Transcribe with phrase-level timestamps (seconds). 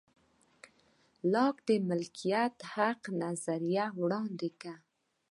[1.33, 4.75] لاک د مالکیت حق نظریه وړاندې کړه.